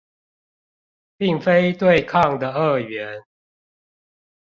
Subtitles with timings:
[1.19, 3.23] 並非對抗的二元